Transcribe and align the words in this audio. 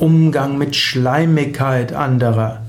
Umgang 0.00 0.58
mit 0.58 0.76
Schleimigkeit 0.76 1.92
anderer. 1.92 2.62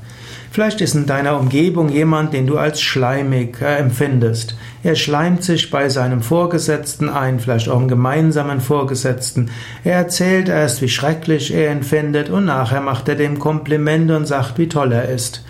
Vielleicht 0.52 0.82
ist 0.82 0.96
in 0.96 1.06
deiner 1.06 1.40
Umgebung 1.40 1.88
jemand, 1.88 2.34
den 2.34 2.46
du 2.46 2.58
als 2.58 2.82
schleimig 2.82 3.62
äh, 3.62 3.78
empfindest. 3.78 4.56
Er 4.84 4.96
schleimt 4.96 5.44
sich 5.44 5.72
bei 5.72 5.88
seinem 5.88 6.22
Vorgesetzten 6.22 7.08
ein, 7.08 7.40
vielleicht 7.40 7.70
auch 7.70 7.80
im 7.80 7.88
gemeinsamen 7.88 8.60
Vorgesetzten. 8.60 9.50
Er 9.86 9.96
erzählt 9.96 10.50
erst, 10.50 10.82
wie 10.82 10.90
schrecklich 10.90 11.54
er 11.54 11.72
ihn 11.72 11.84
findet 11.84 12.30
und 12.30 12.44
nachher 12.44 12.82
macht 12.82 13.08
er 13.08 13.16
dem 13.16 13.40
Kompliment 13.40 14.12
und 14.12 14.28
sagt, 14.28 14.58
wie 14.58 14.68
toll 14.68 14.92
er 14.92 15.08
ist. 15.08 15.46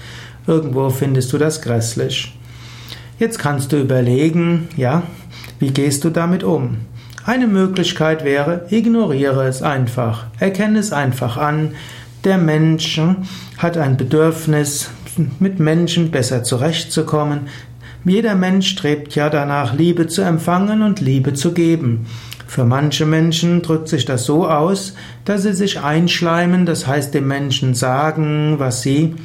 Irgendwo 0.46 0.92
findest 0.92 1.34
du 1.34 1.40
das 1.40 1.64
grässlich. 1.64 2.38
Jetzt 3.18 3.40
kannst 3.40 3.72
du 3.72 3.78
überlegen, 3.78 4.70
ja, 4.78 5.02
wie 5.58 5.72
gehst 5.72 6.04
du 6.04 6.12
damit 6.12 6.44
um? 6.44 6.78
Eine 7.24 7.46
Möglichkeit 7.48 8.24
wäre, 8.24 8.66
ignoriere 8.70 9.48
es 9.48 9.62
einfach, 9.62 10.26
erkenne 10.40 10.80
es 10.80 10.92
einfach 10.92 11.38
an, 11.38 11.76
der 12.24 12.38
Mensch 12.38 13.00
hat 13.58 13.78
ein 13.78 13.98
Bedürfnis, 13.98 14.90
mit 15.40 15.60
Menschen 15.60 16.10
besser 16.10 16.44
zurechtzukommen. 16.44 17.42
Jeder 18.06 18.34
Mensch 18.34 18.70
strebt 18.70 19.14
ja 19.14 19.30
danach, 19.30 19.74
Liebe 19.76 20.08
zu 20.08 20.22
empfangen 20.22 20.82
und 20.82 21.00
Liebe 21.00 21.34
zu 21.34 21.54
geben. 21.54 22.08
Für 22.48 22.66
manche 22.66 23.06
Menschen 23.06 23.62
drückt 23.62 23.88
sich 23.88 24.06
das 24.06 24.26
so 24.26 24.48
aus, 24.48 24.96
dass 25.24 25.44
sie 25.44 25.54
sich 25.54 25.80
einschleimen, 25.80 26.66
das 26.66 26.88
heißt 26.88 27.14
dem 27.14 27.28
Menschen 27.28 27.76
sagen, 27.76 28.56
was 28.58 28.82
sie 28.82 29.16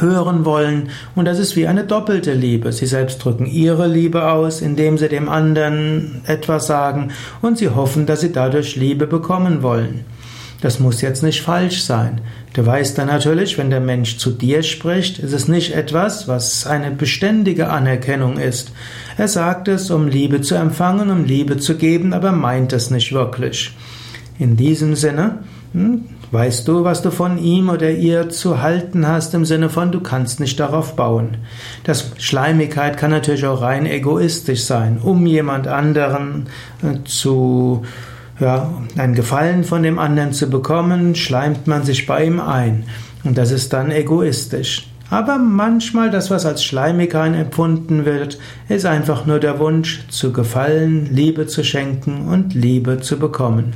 hören 0.00 0.44
wollen. 0.44 0.90
Und 1.14 1.26
das 1.26 1.38
ist 1.38 1.56
wie 1.56 1.66
eine 1.66 1.84
doppelte 1.84 2.32
Liebe. 2.32 2.72
Sie 2.72 2.86
selbst 2.86 3.24
drücken 3.24 3.46
ihre 3.46 3.86
Liebe 3.86 4.30
aus, 4.30 4.60
indem 4.60 4.98
sie 4.98 5.08
dem 5.08 5.28
anderen 5.28 6.22
etwas 6.26 6.66
sagen 6.66 7.12
und 7.42 7.58
sie 7.58 7.70
hoffen, 7.70 8.06
dass 8.06 8.20
sie 8.20 8.32
dadurch 8.32 8.76
Liebe 8.76 9.06
bekommen 9.06 9.62
wollen. 9.62 10.04
Das 10.60 10.80
muss 10.80 11.02
jetzt 11.02 11.22
nicht 11.22 11.42
falsch 11.42 11.82
sein. 11.82 12.22
Du 12.54 12.64
weißt 12.64 12.96
dann 12.96 13.08
natürlich, 13.08 13.58
wenn 13.58 13.68
der 13.68 13.80
Mensch 13.80 14.16
zu 14.16 14.30
dir 14.30 14.62
spricht, 14.62 15.18
ist 15.18 15.32
es 15.32 15.48
nicht 15.48 15.74
etwas, 15.74 16.26
was 16.26 16.66
eine 16.66 16.90
beständige 16.90 17.68
Anerkennung 17.68 18.38
ist. 18.38 18.72
Er 19.18 19.28
sagt 19.28 19.68
es, 19.68 19.90
um 19.90 20.08
Liebe 20.08 20.40
zu 20.40 20.54
empfangen, 20.54 21.10
um 21.10 21.24
Liebe 21.24 21.58
zu 21.58 21.76
geben, 21.76 22.14
aber 22.14 22.32
meint 22.32 22.72
es 22.72 22.90
nicht 22.90 23.12
wirklich. 23.12 23.76
In 24.38 24.56
diesem 24.56 24.96
Sinne, 24.96 25.40
hm, 25.76 26.06
weißt 26.30 26.66
du, 26.66 26.84
was 26.84 27.02
du 27.02 27.10
von 27.10 27.36
ihm 27.36 27.68
oder 27.68 27.90
ihr 27.90 28.30
zu 28.30 28.62
halten 28.62 29.06
hast, 29.06 29.34
im 29.34 29.44
Sinne 29.44 29.68
von, 29.68 29.92
du 29.92 30.00
kannst 30.00 30.40
nicht 30.40 30.58
darauf 30.58 30.96
bauen. 30.96 31.36
Das 31.84 32.12
Schleimigkeit 32.16 32.96
kann 32.96 33.10
natürlich 33.10 33.44
auch 33.44 33.60
rein 33.60 33.84
egoistisch 33.84 34.64
sein, 34.64 34.98
um 35.02 35.26
jemand 35.26 35.68
anderen 35.68 36.46
äh, 36.82 37.04
zu 37.04 37.82
ja, 38.40 38.72
einen 38.96 39.14
Gefallen 39.14 39.64
von 39.64 39.82
dem 39.82 39.98
anderen 39.98 40.32
zu 40.32 40.48
bekommen, 40.48 41.14
schleimt 41.14 41.66
man 41.66 41.84
sich 41.84 42.06
bei 42.06 42.24
ihm 42.24 42.40
ein. 42.40 42.84
Und 43.24 43.36
das 43.36 43.50
ist 43.50 43.74
dann 43.74 43.90
egoistisch. 43.90 44.88
Aber 45.10 45.36
manchmal 45.36 46.10
das, 46.10 46.30
was 46.30 46.46
als 46.46 46.64
Schleimigkeit 46.64 47.34
empfunden 47.34 48.06
wird, 48.06 48.38
ist 48.70 48.86
einfach 48.86 49.26
nur 49.26 49.40
der 49.40 49.58
Wunsch 49.58 50.08
zu 50.08 50.32
gefallen, 50.32 51.10
Liebe 51.12 51.46
zu 51.46 51.62
schenken 51.64 52.28
und 52.28 52.54
Liebe 52.54 53.00
zu 53.00 53.18
bekommen. 53.18 53.74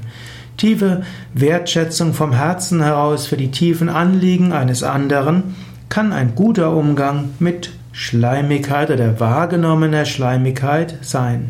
Tiefe 0.61 1.05
Wertschätzung 1.33 2.13
vom 2.13 2.35
Herzen 2.35 2.83
heraus 2.83 3.27
für 3.27 3.39
die 3.39 3.51
tiefen 3.51 3.89
Anliegen 3.89 4.53
eines 4.53 4.83
anderen 4.83 5.55
kann 5.89 6.13
ein 6.13 6.35
guter 6.35 6.77
Umgang 6.77 7.31
mit 7.39 7.71
Schleimigkeit 7.93 8.91
oder 8.91 9.19
wahrgenommener 9.19 10.05
Schleimigkeit 10.05 10.99
sein. 11.01 11.49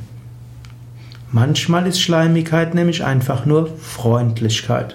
Manchmal 1.33 1.89
ist 1.89 2.01
Schleimigkeit 2.01 2.73
nämlich 2.77 3.03
einfach 3.03 3.47
nur 3.47 3.77
Freundlichkeit. 3.79 4.95